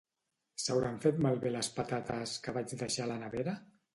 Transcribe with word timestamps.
S'hauran 0.63 0.95
fet 1.03 1.19
malbé 1.25 1.51
les 1.57 1.69
patates 1.77 2.35
que 2.47 2.57
vaig 2.57 2.75
deixar 2.83 3.05
a 3.09 3.13
la 3.15 3.21
nevera? 3.27 3.57